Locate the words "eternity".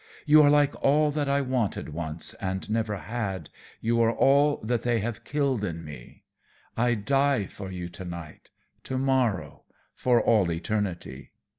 10.51-11.33